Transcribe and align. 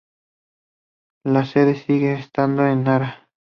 La 1.23 1.45
sede 1.45 1.75
sigue 1.75 2.13
estando 2.13 2.65
en 2.65 2.85
Nara. 2.85 3.29